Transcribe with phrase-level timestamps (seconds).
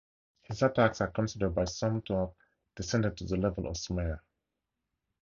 [0.41, 2.31] His attacks are considered by some to have
[2.75, 4.23] descended to the level of smear.